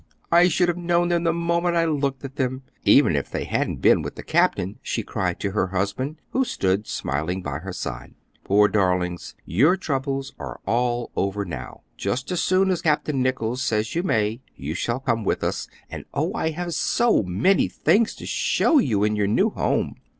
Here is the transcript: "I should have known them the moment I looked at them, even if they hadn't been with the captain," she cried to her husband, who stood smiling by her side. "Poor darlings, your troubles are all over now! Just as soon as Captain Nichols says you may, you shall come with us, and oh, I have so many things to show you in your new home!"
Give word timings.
"I 0.31 0.47
should 0.47 0.67
have 0.67 0.79
known 0.79 1.09
them 1.09 1.25
the 1.25 1.31
moment 1.31 1.75
I 1.75 1.85
looked 1.85 2.25
at 2.25 2.35
them, 2.35 2.63
even 2.83 3.15
if 3.15 3.29
they 3.29 3.43
hadn't 3.43 3.83
been 3.83 4.01
with 4.01 4.15
the 4.15 4.23
captain," 4.23 4.79
she 4.81 5.03
cried 5.03 5.39
to 5.41 5.51
her 5.51 5.67
husband, 5.67 6.17
who 6.31 6.43
stood 6.43 6.87
smiling 6.87 7.43
by 7.43 7.59
her 7.59 7.71
side. 7.71 8.15
"Poor 8.43 8.67
darlings, 8.67 9.35
your 9.45 9.77
troubles 9.77 10.33
are 10.39 10.59
all 10.65 11.11
over 11.15 11.45
now! 11.45 11.81
Just 11.97 12.31
as 12.31 12.41
soon 12.41 12.71
as 12.71 12.81
Captain 12.81 13.21
Nichols 13.21 13.61
says 13.61 13.93
you 13.93 14.01
may, 14.01 14.41
you 14.55 14.73
shall 14.73 14.99
come 14.99 15.23
with 15.23 15.43
us, 15.43 15.67
and 15.87 16.05
oh, 16.15 16.33
I 16.33 16.49
have 16.49 16.73
so 16.73 17.21
many 17.21 17.67
things 17.67 18.15
to 18.15 18.25
show 18.25 18.79
you 18.79 19.03
in 19.03 19.15
your 19.15 19.27
new 19.27 19.51
home!" 19.51 19.97